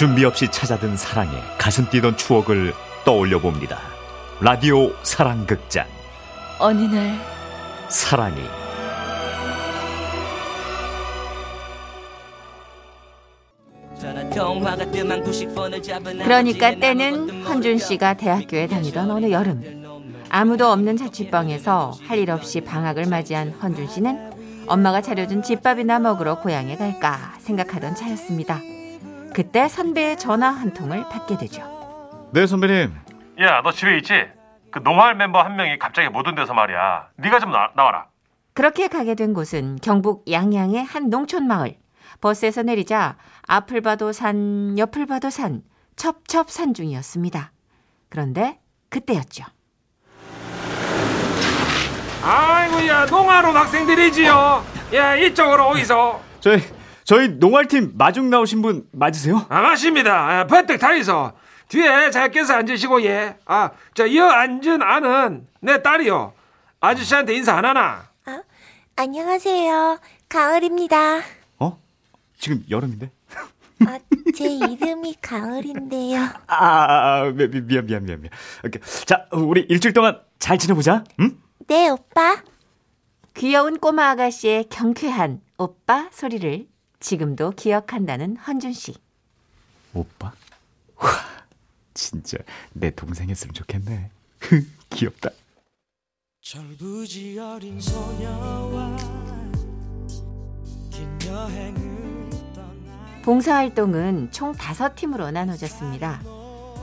준비 0.00 0.24
없이 0.24 0.48
찾아든 0.50 0.96
사랑에 0.96 1.30
가슴 1.58 1.86
뛰던 1.90 2.16
추억을 2.16 2.72
떠올려 3.04 3.38
봅니다. 3.38 3.80
라디오 4.40 4.94
사랑극장. 5.02 5.86
어느 6.58 6.80
날 6.84 7.18
사랑이 7.90 8.40
그러니까 16.24 16.74
때는 16.76 17.42
헌준 17.42 17.76
씨가 17.76 18.14
대학교에 18.14 18.68
다니던 18.68 19.10
어느 19.10 19.30
여름 19.30 19.84
아무도 20.30 20.68
없는 20.68 20.96
자취방에서 20.96 21.92
할 22.06 22.20
일 22.20 22.30
없이 22.30 22.62
방학을 22.62 23.04
맞이한 23.04 23.50
헌준 23.50 23.86
씨는 23.86 24.30
엄마가 24.66 25.02
차려준 25.02 25.42
집밥이나 25.42 25.98
먹으러 25.98 26.40
고향에 26.40 26.76
갈까 26.76 27.34
생각하던 27.40 27.94
차였습니다. 27.96 28.62
그때 29.34 29.68
선배의 29.68 30.18
전화 30.18 30.48
한 30.50 30.72
통을 30.72 31.04
받게 31.08 31.38
되죠. 31.38 31.62
네 32.32 32.46
선배님 32.46 32.94
야, 33.40 33.62
너 33.62 33.72
집에 33.72 33.96
있지? 33.98 34.26
그 34.70 34.80
농활 34.80 35.14
멤버 35.14 35.40
한 35.42 35.56
명이 35.56 35.78
갑자기 35.78 36.08
못 36.08 36.26
온대서 36.26 36.52
말이야. 36.54 37.08
네가 37.16 37.40
좀 37.40 37.50
나, 37.50 37.70
나와라. 37.74 38.06
그렇게 38.52 38.88
가게 38.88 39.14
된 39.14 39.32
곳은 39.32 39.78
경북 39.82 40.30
양양의 40.30 40.84
한 40.84 41.08
농촌 41.10 41.46
마을. 41.46 41.76
버스에서 42.20 42.62
내리자 42.62 43.16
앞을 43.46 43.80
봐도 43.80 44.12
산, 44.12 44.76
옆을 44.78 45.06
봐도 45.06 45.30
산, 45.30 45.62
첩첩산 45.96 46.74
중이었습니다. 46.74 47.52
그런데 48.10 48.58
그때였죠. 48.90 49.44
아이고야 52.22 53.06
농아론 53.06 53.56
학생들이지요. 53.56 54.64
예 54.92 55.26
이쪽으로 55.26 55.70
오이소. 55.70 56.20
저희 56.40 56.60
저희 57.10 57.26
농활팀 57.26 57.94
마중 57.96 58.30
나오신 58.30 58.62
분 58.62 58.86
맞으세요? 58.92 59.44
아 59.48 59.62
맞습니다. 59.62 60.12
아, 60.14 60.46
버뜩 60.46 60.78
타이소. 60.78 61.32
뒤에 61.66 62.08
잘 62.12 62.30
껴서 62.30 62.54
앉으시고 62.54 63.02
예. 63.02 63.36
아저 63.46 64.14
여 64.14 64.26
앉은 64.28 64.80
아는 64.80 65.44
내 65.58 65.82
딸이요. 65.82 66.32
아저씨한테 66.78 67.34
인사 67.34 67.56
안 67.56 67.64
하나? 67.64 68.08
아, 68.26 68.42
안녕하세요. 68.94 69.98
가을입니다. 70.28 71.22
어? 71.58 71.80
지금 72.38 72.64
여름인데? 72.70 73.10
아, 73.88 73.98
제 74.32 74.48
이름이 74.48 75.16
가을인데요. 75.20 76.20
아, 76.46 76.64
아, 76.64 77.22
아 77.22 77.24
미, 77.24 77.48
미, 77.48 77.60
미안 77.60 77.86
미안 77.86 78.04
미안 78.04 78.20
미안. 78.20 78.30
오케이. 78.64 78.80
자 79.04 79.26
우리 79.32 79.62
일주일 79.62 79.94
동안 79.94 80.20
잘 80.38 80.58
지내보자. 80.58 81.02
응? 81.18 81.36
네, 81.66 81.88
오빠. 81.88 82.40
귀여운 83.34 83.80
꼬마 83.80 84.10
아가씨의 84.10 84.66
경쾌한 84.70 85.40
오빠 85.58 86.08
소리를 86.12 86.70
지금도 87.10 87.52
기억한다는 87.52 88.36
헌준 88.36 88.72
씨. 88.72 88.94
오빠? 89.94 90.32
와 90.96 91.10
진짜 91.94 92.38
내 92.72 92.90
동생이었으면 92.90 93.54
좋겠네. 93.54 94.10
귀엽다. 94.90 95.30
철부지 96.42 97.38
어린 97.38 97.80
소녀와 97.80 98.96
긴 100.90 101.18
여행을 101.26 102.30
떠나 102.54 103.22
봉사활동은 103.22 104.30
총 104.30 104.52
다섯 104.52 104.94
팀으로 104.94 105.30
나눠졌습니다. 105.30 106.22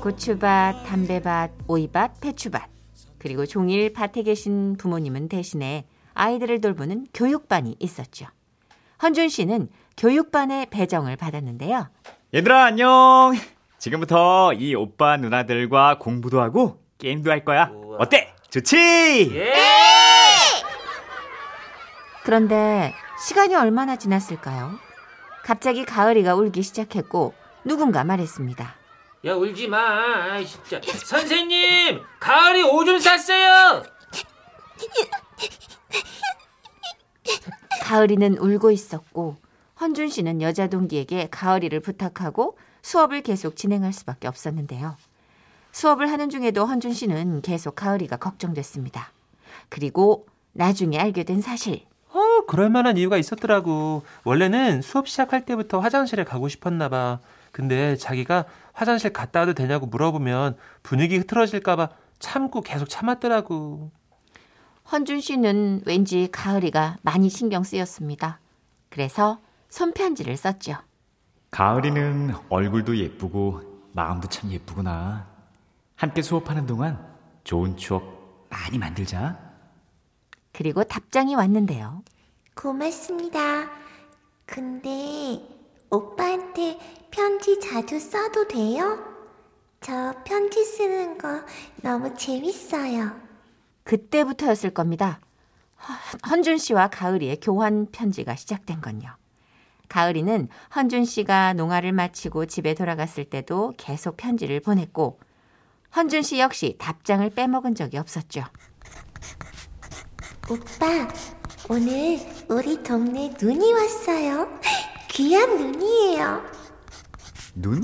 고추밭, 0.02 0.86
담배밭, 0.86 1.52
오이밭, 1.68 2.20
배추밭. 2.22 2.70
그리고 3.18 3.46
종일 3.46 3.92
밭에 3.94 4.24
계신 4.24 4.78
부모님은 4.78 5.28
대신에 5.28 5.86
아이들을 6.14 6.62
돌보는 6.62 7.08
교육반이 7.14 7.76
있었죠. 7.80 8.28
헌준 9.02 9.30
씨는 9.30 9.70
교육반의 9.98 10.68
배정을 10.68 11.16
받았는데요. 11.16 11.90
얘들아 12.34 12.66
안녕. 12.66 13.34
지금부터 13.80 14.54
이 14.54 14.76
오빠 14.76 15.18
누나들과 15.18 15.98
공부도 15.98 16.42
하고 16.42 16.80
게임도 17.00 17.32
할 17.32 17.44
거야. 17.44 17.72
어때? 18.00 18.34
좋지? 18.50 19.32
그런데 22.24 22.94
시간이 23.26 23.56
얼마나 23.56 23.96
지났을까요? 23.96 24.72
갑자기 25.44 25.86
가을이가 25.86 26.36
울기 26.36 26.62
시작했고 26.62 27.34
누군가 27.64 28.04
말했습니다. 28.04 28.76
야 29.26 29.34
울지 29.34 29.68
마. 29.68 30.32
아이, 30.34 30.46
진짜. 30.46 30.80
선생님, 30.84 32.02
가을이 32.20 32.64
오줌 32.64 33.00
쌌어요. 33.00 33.84
가을이는 37.82 38.38
울고 38.38 38.72
있었고 38.72 39.38
헌준 39.80 40.10
씨는 40.10 40.42
여자 40.42 40.68
동기에게 40.68 41.28
가을이를 41.30 41.80
부탁하고 41.82 42.58
수업을 42.82 43.22
계속 43.22 43.56
진행할 43.56 43.94
수밖에 43.94 44.28
없었는데요. 44.28 44.96
수업을 45.72 46.12
하는 46.12 46.30
중에도 46.30 46.66
헌준 46.66 46.94
씨는 46.94 47.42
계속 47.42 47.76
가을이가 47.76 48.18
걱정됐습니다. 48.18 49.12
그리고 49.70 50.26
나중에 50.54 50.98
알게 50.98 51.24
된 51.24 51.42
사실. 51.42 51.86
어, 52.12 52.46
그럴 52.48 52.70
만한 52.70 52.98
이유가 52.98 53.18
있었더라고. 53.18 54.04
원래는 54.24 54.82
수업 54.82 55.08
시작할 55.08 55.46
때부터 55.46 55.80
화장실에 55.80 56.24
가고 56.24 56.48
싶었나 56.48 56.90
봐. 56.90 57.20
근데 57.52 57.96
자기가 57.96 58.46
화장실 58.74 59.14
갔다 59.14 59.42
와도 59.42 59.54
되냐고 59.54 59.86
물어보면 59.86 60.58
분위기 60.82 61.18
흐트러질까 61.18 61.76
봐 61.76 61.90
참고 62.18 62.62
계속 62.62 62.90
참았더라고. 62.90 63.92
헌준 64.92 65.22
씨는 65.22 65.84
왠지 65.86 66.30
가을이가 66.32 66.98
많이 67.02 67.30
신경 67.30 67.64
쓰였습니다. 67.64 68.40
그래서 68.90 69.40
손편지를 69.70 70.38
썼죠. 70.38 70.76
가을이는 71.52 72.34
얼굴도 72.50 72.98
예쁘고 72.98 73.62
마음도 73.94 74.28
참 74.28 74.52
예쁘구나. 74.52 75.28
함께 75.96 76.22
수업하는 76.22 76.66
동안 76.66 77.04
좋은 77.44 77.78
추억 77.78 78.48
많이 78.50 78.78
만들자. 78.78 79.40
그리고 80.54 80.84
답장이 80.84 81.36
왔는데요. 81.36 82.04
고맙습니다. 82.56 83.70
근데 84.46 85.42
오빠한테 85.90 86.78
편지 87.12 87.60
자주 87.60 88.00
써도 88.00 88.48
돼요? 88.48 89.04
저 89.82 90.14
편지 90.26 90.64
쓰는 90.66 91.18
거 91.18 91.42
너무 91.82 92.14
재밌어요. 92.16 93.12
그때부터였을 93.84 94.72
겁니다. 94.72 95.20
허- 95.80 96.30
헌준 96.30 96.58
씨와 96.58 96.88
가을이의 96.90 97.40
교환 97.42 97.88
편지가 97.92 98.36
시작된 98.36 98.82
건요. 98.82 99.16
가을이는 99.90 100.50
헌준 100.76 101.06
씨가 101.06 101.54
농아를 101.54 101.92
마치고 101.92 102.46
집에 102.48 102.74
돌아갔을 102.74 103.26
때도 103.26 103.74
계속 103.78 104.18
편지를 104.18 104.60
보냈고 104.60 105.20
헌준 105.96 106.22
씨 106.22 106.40
역시 106.40 106.76
답장을 106.80 107.28
빼먹은 107.30 107.76
적이 107.76 107.98
없었죠. 107.98 108.44
오빠, 110.50 111.08
오늘 111.70 112.20
우리 112.50 112.82
동네 112.84 113.34
눈이 113.40 113.74
왔어요. 113.74 114.48
귀한 115.10 115.58
눈이에요. 115.58 116.42
눈? 117.56 117.84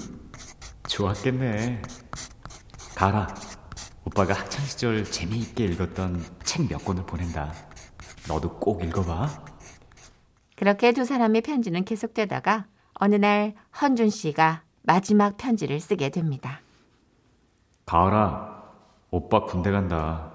좋았겠네. 0.88 1.82
가라. 2.96 3.34
오빠가 4.06 4.34
학창 4.34 4.64
시절 4.66 5.04
재미있게 5.04 5.66
읽었던 5.66 6.24
책 6.44 6.68
몇 6.70 6.84
권을 6.86 7.06
보낸다. 7.06 7.54
너도 8.28 8.60
꼭 8.60 8.84
읽어봐. 8.84 9.53
그렇게 10.56 10.92
두 10.92 11.06
사람의 11.06 11.42
편지는 11.42 11.84
계속되다가 11.84 12.66
어느 12.94 13.16
날 13.16 13.56
헌준 13.82 14.10
씨가 14.10 14.64
마지막 14.84 15.38
편지를 15.38 15.80
쓰게 15.80 16.10
됩니다. 16.10 16.62
가을아, 17.86 18.64
오빠 19.12 19.46
군대 19.46 19.72
간다. 19.72 20.32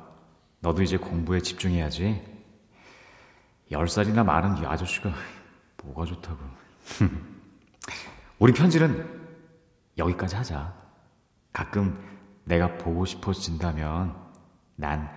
너도 0.61 0.83
이제 0.83 0.97
공부에 0.97 1.41
집중해야지. 1.41 2.23
열 3.71 3.89
살이나 3.89 4.25
많은 4.25 4.63
이 4.63 4.67
아저씨가 4.67 5.11
뭐가 5.85 6.05
좋다고. 6.05 6.39
우리 8.39 8.53
편지는 8.53 9.07
여기까지 9.97 10.37
하자. 10.37 10.75
가끔 11.53 11.99
내가 12.45 12.79
보고 12.79 13.05
싶어진다면 13.05 14.17
난 14.77 15.11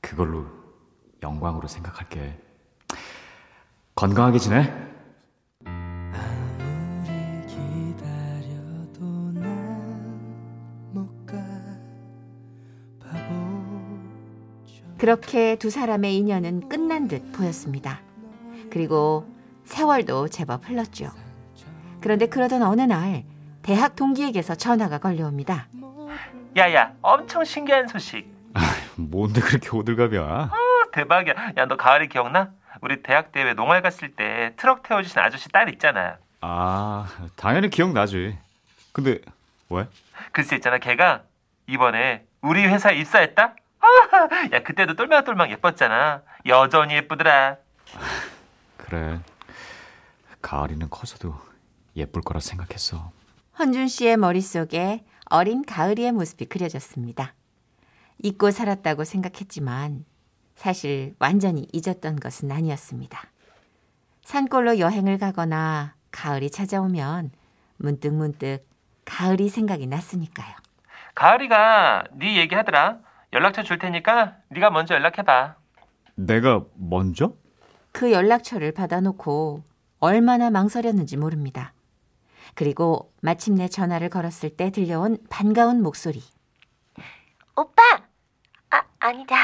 그걸로 0.00 0.46
영광으로 1.22 1.68
생각할게. 1.68 2.49
건강하게 4.00 4.38
지내? 4.38 4.72
그렇게 14.96 15.56
두 15.56 15.68
사람의 15.68 16.16
인연은 16.16 16.70
끝난 16.70 17.08
듯 17.08 17.30
보였습니다. 17.32 18.00
그리고 18.70 19.26
세월도 19.64 20.28
제법 20.28 20.66
흘렀죠. 20.66 21.10
그런데 22.00 22.26
그러던 22.26 22.62
어느 22.62 22.80
날 22.80 23.24
대학 23.60 23.96
동기에게서 23.96 24.54
전화가 24.54 24.96
걸려옵니다. 24.96 25.68
야야, 26.56 26.94
엄청 27.02 27.44
신기한 27.44 27.86
소식. 27.86 28.32
뭔데 28.96 29.42
그렇게 29.42 29.68
호들갑이야? 29.68 30.22
어, 30.22 30.90
대박이야. 30.90 31.34
야, 31.58 31.66
너 31.66 31.76
가을이 31.76 32.08
기억나? 32.08 32.54
우리 32.80 33.02
대학 33.02 33.32
대회 33.32 33.52
농활 33.54 33.82
갔을 33.82 34.14
때 34.14 34.54
트럭 34.56 34.82
태워주신 34.82 35.18
아저씨 35.18 35.48
딸 35.50 35.68
있잖아. 35.70 36.18
아, 36.40 37.06
당연히 37.36 37.68
기억나지. 37.68 38.38
근데 38.92 39.20
왜? 39.68 39.86
글쎄 40.32 40.56
있잖아 40.56 40.78
걔가 40.78 41.22
이번에 41.66 42.24
우리 42.40 42.64
회사에 42.66 42.96
입사했다? 42.96 43.54
야 44.52 44.62
그때도 44.62 44.94
똘망똘망 44.94 45.50
예뻤잖아 45.52 46.22
여전히 46.46 46.94
예쁘더라 46.94 47.56
그래. 48.76 49.20
가을이는 50.42 50.88
커서도 50.90 51.34
예쁠 51.96 52.22
거라 52.22 52.40
생각했어. 52.40 53.12
헌준 53.58 53.88
씨의 53.88 54.16
머릿속에 54.16 55.04
어린 55.26 55.64
가을이의 55.64 56.12
모습이 56.12 56.46
그려졌습니다. 56.46 57.34
잊고 58.22 58.50
살았다고 58.50 59.04
생각했지만 59.04 60.04
사실 60.60 61.14
완전히 61.18 61.66
잊었던 61.72 62.16
것은 62.16 62.52
아니었습니다. 62.52 63.18
산골로 64.24 64.78
여행을 64.78 65.16
가거나 65.16 65.94
가을이 66.10 66.50
찾아오면 66.50 67.30
문득 67.78 68.12
문득 68.12 68.68
가을이 69.06 69.48
생각이 69.48 69.86
났으니까요. 69.86 70.54
가을이가 71.14 72.04
네 72.12 72.36
얘기하더라 72.36 72.98
연락처 73.32 73.62
줄 73.62 73.78
테니까 73.78 74.36
네가 74.50 74.68
먼저 74.68 74.94
연락해봐 74.94 75.56
내가 76.16 76.66
먼저? 76.74 77.32
그 77.92 78.12
연락처를 78.12 78.72
받아놓고 78.72 79.64
얼마나 79.98 80.50
망설였는지 80.50 81.16
모릅니다. 81.16 81.72
그리고 82.54 83.14
마침내 83.22 83.66
전화를 83.66 84.10
걸었을 84.10 84.50
때 84.50 84.70
들려온 84.70 85.16
반가운 85.30 85.82
목소리. 85.82 86.22
오빠! 87.56 87.82
아, 88.68 88.82
아니다. 88.98 89.36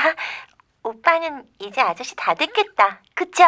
오빠는 0.87 1.45
이제 1.59 1.81
아저씨 1.81 2.15
다 2.15 2.35
됐겠다. 2.35 3.03
그쵸? 3.15 3.43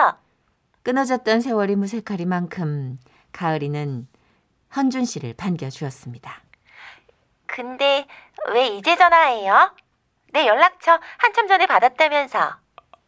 끊어졌던 0.82 1.40
세월이 1.40 1.76
무색하리만큼 1.76 2.96
가을이는 3.32 4.08
헌준 4.74 5.04
씨를 5.04 5.34
반겨주었습니다. 5.34 6.42
근데 7.46 8.06
왜 8.52 8.66
이제 8.66 8.96
전화해요? 8.96 9.72
내 10.32 10.48
연락처 10.48 10.98
한참 11.18 11.46
전에 11.46 11.66
받았다면서. 11.66 12.56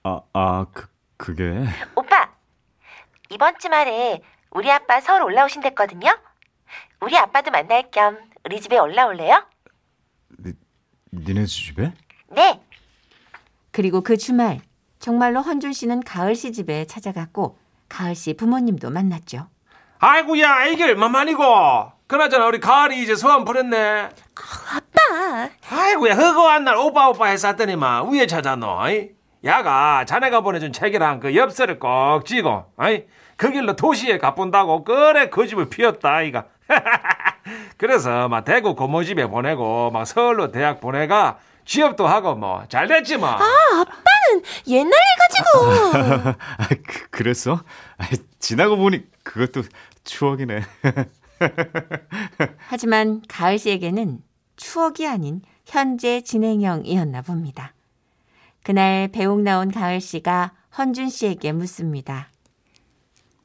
아, 0.05 0.21
아, 0.33 0.67
그, 0.73 0.87
그게. 1.17 1.65
오빠! 1.97 2.33
이번 3.31 3.59
주말에 3.59 4.23
우리 4.51 4.71
아빠 4.71 5.01
서울 5.01 5.23
올라오신댔거든요? 5.23 6.17
우리 7.01 7.19
아빠도 7.19 7.51
만날 7.51 7.91
겸 7.91 8.31
우리 8.45 8.61
집에 8.61 8.79
올라올래요? 8.79 9.45
니네 11.13 11.47
집에? 11.47 11.93
네! 12.29 12.61
그리고 13.73 14.01
그 14.01 14.17
주말 14.17 14.61
정말로 14.99 15.41
헌준 15.41 15.73
씨는 15.73 16.01
가을 16.01 16.35
씨 16.35 16.53
집에 16.53 16.85
찾아갔고 16.85 17.59
가을 17.89 18.15
씨 18.15 18.35
부모님도 18.35 18.91
만났죠. 18.91 19.49
아이고야 19.99 20.67
이게 20.67 20.85
얼마만이고 20.85 21.43
그나저나 22.07 22.47
우리 22.47 22.59
가을이 22.59 23.03
이제 23.03 23.15
소원 23.15 23.45
부렸네 23.45 24.09
아빠! 24.35 25.51
아이고야 25.71 26.15
허거한 26.15 26.65
날 26.65 26.77
오빠 26.77 27.09
오빠 27.09 27.27
했었더니만 27.27 28.11
위에 28.11 28.27
찾아노? 28.27 28.79
야가 29.45 30.05
자네가 30.07 30.41
보내준 30.41 30.73
책이랑 30.73 31.21
그 31.21 31.37
엽서를 31.37 31.79
꼭 31.79 32.25
쥐고 32.25 32.73
어이? 32.77 33.05
그 33.37 33.51
길로 33.51 33.75
도시에 33.77 34.19
가본다고 34.19 34.85
그래 34.85 35.29
그 35.31 35.47
집을 35.47 35.69
피웠다 35.71 36.17
아이가 36.17 36.47
그래서 37.79 38.29
막 38.29 38.45
대구 38.45 38.75
고모 38.75 39.05
집에 39.05 39.27
보내고 39.27 39.91
막 39.91 40.07
서울로 40.07 40.51
대학 40.51 40.81
보내가 40.81 41.39
취업도 41.65 42.07
하고 42.07 42.35
뭐 42.35 42.65
잘 42.69 42.87
됐지 42.89 43.17
뭐 43.17 43.29
옛날 44.67 44.93
일 44.93 45.17
가지고! 45.19 46.39
아, 46.59 46.69
그, 46.69 47.11
그랬어? 47.11 47.63
아, 47.99 48.05
지나고 48.39 48.77
보니 48.77 49.05
그것도 49.25 49.63
추억이네. 50.05 50.63
하지만 52.59 53.23
가을 53.29 53.59
씨에게는 53.59 54.23
추억이 54.57 55.07
아닌 55.07 55.43
현재 55.67 56.21
진행형이었나 56.21 57.23
봅니다. 57.23 57.75
그날 58.63 59.09
배웅 59.09 59.43
나온 59.43 59.71
가을 59.71 60.01
씨가 60.01 60.53
헌준 60.77 61.09
씨에게 61.09 61.53
묻습니다. 61.53 62.29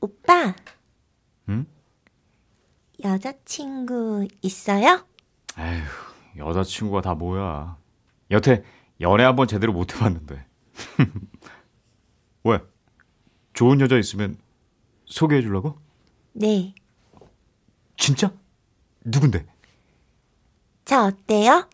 오빠, 0.02 0.54
응? 1.50 1.66
여자친구 3.04 4.28
있어요? 4.42 5.06
에휴, 5.58 5.84
여자친구가 6.38 7.02
다 7.02 7.14
뭐야. 7.16 7.78
여태 8.36 8.64
연애 9.00 9.24
한번 9.24 9.48
제대로 9.48 9.72
못 9.72 9.96
해봤는데. 9.96 10.46
왜? 12.44 12.60
좋은 13.54 13.80
여자 13.80 13.98
있으면 13.98 14.38
소개해 15.06 15.42
주려고? 15.42 15.80
네. 16.34 16.76
진짜? 17.98 18.32
누군데? 19.06 19.46
저 20.84 21.06
어때요? 21.06 21.70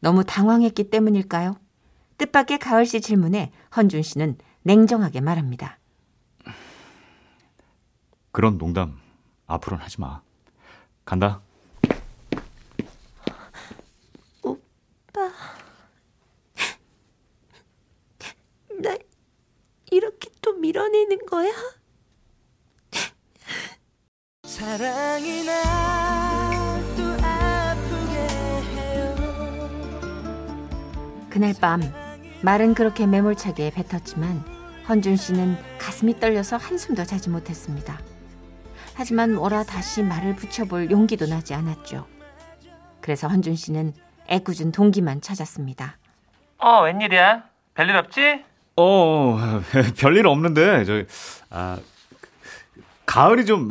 너무 0.00 0.24
당황했기 0.24 0.90
때문일까요? 0.90 1.56
뜻밖의 2.18 2.58
가을 2.58 2.84
씨 2.84 3.00
질문에 3.00 3.52
헌준 3.76 4.02
씨는 4.02 4.38
냉정하게 4.62 5.20
말합니다. 5.20 5.78
그런 8.32 8.58
농담 8.58 8.98
앞으로는 9.46 9.84
하지 9.84 10.00
마. 10.00 10.22
간다. 11.04 11.40
날 18.80 18.98
이렇게 19.90 20.30
또 20.40 20.52
밀어내는 20.54 21.17
거야? 21.28 21.50
사랑이 24.44 25.44
날또 25.44 27.02
아프게 27.22 28.14
해요 28.74 29.14
그날 31.30 31.54
밤 31.60 31.80
말은 32.42 32.74
그렇게 32.74 33.06
매몰차게 33.06 33.70
뱉었지만 33.70 34.42
헌준 34.88 35.16
씨는 35.16 35.56
가슴이 35.78 36.18
떨려서 36.18 36.56
한숨도 36.56 37.04
자지 37.04 37.28
못했습니다. 37.28 38.00
하지만 38.94 39.34
뭐라 39.34 39.62
다시 39.64 40.02
말을 40.02 40.34
붙여볼 40.34 40.90
용기도 40.90 41.26
나지 41.26 41.52
않았죠. 41.54 42.06
그래서 43.00 43.28
헌준 43.28 43.54
씨는 43.54 43.92
애꿎은 44.28 44.72
동기만 44.72 45.20
찾았습니다. 45.20 45.98
어 46.58 46.82
웬일이야 46.82 47.44
별일 47.74 47.96
없지? 47.96 48.44
어, 48.80 49.38
별일 49.98 50.26
없는데, 50.26 50.84
저, 50.84 51.02
아, 51.50 51.78
가을이 53.06 53.44
좀 53.46 53.70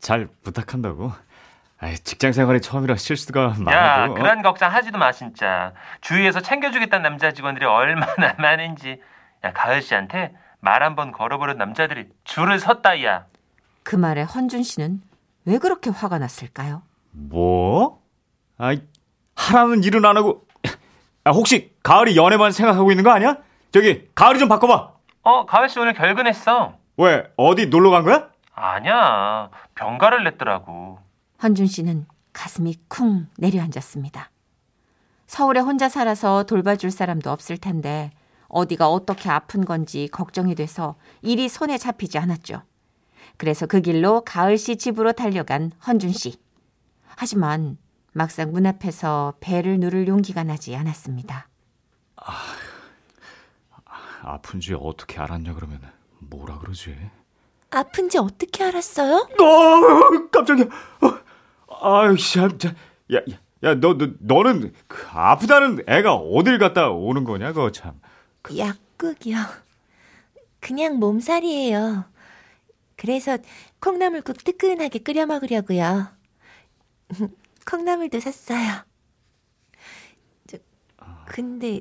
잘 0.00 0.28
부탁한다고. 0.44 1.10
아, 1.80 1.92
직장 2.04 2.30
생활이 2.32 2.60
처음이라 2.60 2.94
실수가 2.94 3.42
야 3.42 3.54
많아도. 3.58 4.14
그런 4.14 4.40
걱정 4.40 4.72
하지도 4.72 4.98
마 4.98 5.10
진짜 5.10 5.72
주위에서 6.00 6.40
챙겨주겠다는 6.40 7.02
남자 7.02 7.32
직원들이 7.32 7.66
얼마나 7.66 8.34
많은지 8.38 9.00
야 9.44 9.52
가을 9.52 9.82
씨한테 9.82 10.32
말 10.60 10.84
한번 10.84 11.10
걸어보는 11.10 11.58
남자들이 11.58 12.06
줄을 12.22 12.60
섰다 12.60 13.02
야 13.02 13.24
그 13.82 13.96
말에 13.96 14.22
헌준 14.22 14.62
씨는 14.62 15.00
왜 15.44 15.58
그렇게 15.58 15.90
화가 15.90 16.18
났을까요? 16.20 16.82
뭐? 17.10 18.00
아이, 18.58 18.80
하라는 19.34 19.82
일은 19.82 20.04
안 20.04 20.16
하고. 20.16 20.46
아, 21.24 21.32
혹시 21.32 21.72
가을이 21.82 22.16
연애만 22.16 22.52
생각하고 22.52 22.92
있는 22.92 23.02
거 23.02 23.10
아니야? 23.10 23.38
저기, 23.72 24.08
가을이 24.14 24.38
좀 24.38 24.48
바꿔봐. 24.48 24.96
어 25.22 25.44
가을 25.44 25.68
씨 25.68 25.78
오늘 25.80 25.92
결근했어 25.92 26.74
왜, 26.96 27.24
어디 27.36 27.66
놀러 27.66 27.90
간 27.90 28.04
거야? 28.04 28.30
아니야 28.54 29.50
병가를 29.74 30.22
냈더라고 30.22 31.00
헌준 31.42 31.66
씨는 31.66 32.06
가슴이 32.32 32.76
쿵 32.86 33.26
내려앉았습니다. 33.36 34.30
서울에 35.26 35.58
혼자 35.58 35.88
살아서 35.88 36.44
돌봐줄 36.44 36.92
사람도 36.92 37.28
없을 37.30 37.58
텐데 37.58 38.12
어디가 38.46 38.88
어떻게 38.88 39.28
아픈 39.28 39.64
건지 39.64 40.08
걱정이 40.12 40.54
돼서 40.54 40.94
일이 41.22 41.48
손에 41.48 41.76
잡히지 41.76 42.18
않았죠. 42.18 42.62
그래서 43.36 43.66
그 43.66 43.80
길로 43.80 44.22
가을 44.24 44.56
씨 44.56 44.76
집으로 44.76 45.12
달려간 45.12 45.72
헌준 45.86 46.12
씨. 46.12 46.38
하지만 47.16 47.78
막상 48.12 48.52
문 48.52 48.64
앞에서 48.64 49.34
배를 49.40 49.80
누를 49.80 50.06
용기가 50.06 50.44
나지 50.44 50.76
않았습니다. 50.76 51.48
아 52.16 52.32
픈지 54.42 54.74
어떻게 54.74 55.20
알았냐, 55.20 55.54
그러면. 55.54 55.80
뭐라 56.18 56.58
그러지? 56.58 56.96
아픈지 57.70 58.18
어떻게 58.18 58.64
알았어요? 58.64 59.14
어, 59.40 60.28
깜짝이야. 60.30 60.66
어, 61.68 61.84
아유, 61.84 62.16
참, 62.16 62.58
자, 62.58 62.68
야, 63.12 63.18
야, 63.18 63.38
야, 63.64 63.74
너, 63.74 63.96
너, 63.96 64.08
너는 64.20 64.72
그 64.86 65.06
아프다는 65.10 65.84
애가 65.88 66.14
어딜 66.14 66.58
갔다 66.58 66.90
오는 66.90 67.24
거냐, 67.24 67.52
그거 67.52 67.70
참. 67.70 68.00
약국이요. 68.56 69.36
그냥 70.60 70.98
몸살이에요. 70.98 72.04
그래서 72.96 73.38
콩나물국 73.80 74.42
뜨끈하게 74.42 75.00
끓여 75.00 75.26
먹으려고요. 75.26 76.08
콩나물도 77.66 78.20
샀어요. 78.20 78.84
저, 80.46 80.58
근데 81.26 81.80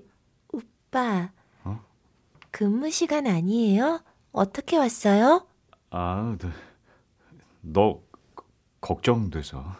오빠 0.52 1.30
어? 1.30 1.45
근무 2.58 2.90
시간 2.90 3.28
아니에요? 3.28 4.02
어떻게 4.32 4.78
왔어요? 4.78 5.46
아, 5.90 6.38
너, 6.40 6.50
너 7.60 8.02
걱정돼서. 8.80 9.76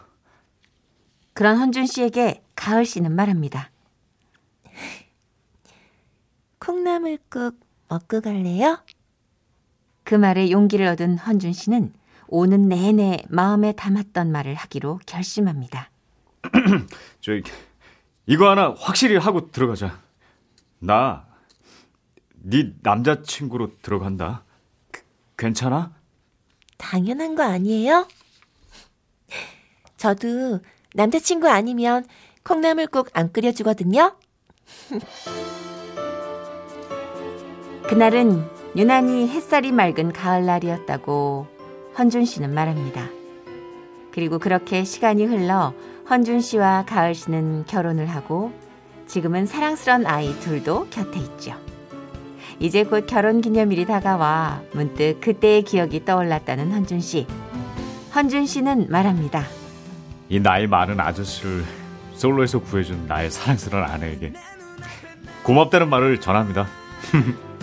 그런 1.32 1.56
헌준 1.56 1.86
씨에게 1.86 2.44
가을 2.54 2.84
씨는 2.84 3.12
말합니다. 3.12 3.70
콩나물국 6.60 7.58
먹고 7.88 8.20
갈래요? 8.20 8.84
그 10.04 10.14
말에 10.14 10.50
용기를 10.50 10.86
얻은 10.88 11.16
헌준 11.16 11.54
씨는 11.54 11.94
오는 12.28 12.68
내내 12.68 13.24
마음에 13.30 13.72
담았던 13.72 14.30
말을 14.30 14.54
하기로 14.54 15.00
결심합니다. 15.06 15.88
저 17.22 17.32
이거 18.26 18.50
하나 18.50 18.74
확실히 18.76 19.16
하고 19.16 19.50
들어가자. 19.50 19.98
나 20.78 21.35
네 22.48 22.72
남자친구로 22.80 23.72
들어간다. 23.82 24.44
그- 24.92 25.02
괜찮아? 25.36 25.92
당연한 26.78 27.34
거 27.34 27.42
아니에요? 27.42 28.06
저도 29.96 30.60
남자친구 30.94 31.48
아니면 31.48 32.04
콩나물국 32.44 33.08
안 33.14 33.32
끓여주거든요. 33.32 34.16
그날은 37.88 38.44
유난히 38.76 39.26
햇살이 39.28 39.72
맑은 39.72 40.12
가을날이었다고 40.12 41.48
헌준 41.98 42.24
씨는 42.26 42.54
말합니다. 42.54 43.08
그리고 44.12 44.38
그렇게 44.38 44.84
시간이 44.84 45.24
흘러 45.24 45.74
헌준 46.08 46.40
씨와 46.40 46.84
가을 46.86 47.16
씨는 47.16 47.64
결혼을 47.66 48.06
하고 48.06 48.52
지금은 49.08 49.46
사랑스런 49.46 50.06
아이 50.06 50.32
둘도 50.40 50.86
곁에 50.90 51.18
있죠. 51.18 51.65
이제 52.58 52.84
곧 52.84 53.06
결혼 53.06 53.40
기념일이 53.40 53.84
다가와 53.84 54.62
문득 54.72 55.20
그때의 55.20 55.62
기억이 55.62 56.04
떠올랐다는 56.04 56.72
헌준 56.72 57.00
씨. 57.00 57.26
헌준 58.14 58.46
씨는 58.46 58.86
말합니다. 58.88 59.44
이 60.28 60.40
나이 60.40 60.66
많은 60.66 60.98
아저씨를 60.98 61.64
솔로에서 62.14 62.60
구해준 62.60 63.06
나의 63.06 63.30
사랑스러운 63.30 63.84
아내에게 63.84 64.32
고맙다는 65.42 65.88
말을 65.88 66.20
전합니다. 66.20 66.66